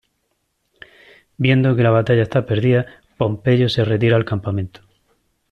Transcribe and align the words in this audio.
Viendo 1.37 1.75
que 1.75 1.83
la 1.83 1.91
batalla 1.91 2.23
está 2.23 2.43
perdida, 2.47 2.87
Pompeyo 3.17 3.69
se 3.69 3.85
retira 3.85 4.15
al 4.17 4.25
campamento. 4.25 4.81